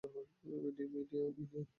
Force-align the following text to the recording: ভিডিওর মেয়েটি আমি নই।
ভিডিওর 0.03 0.89
মেয়েটি 0.93 1.17
আমি 1.19 1.43
নই। 1.51 1.65